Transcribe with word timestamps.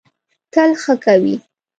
تل 0.53 0.71
ښه 0.81 0.93
کوی. 1.03 1.35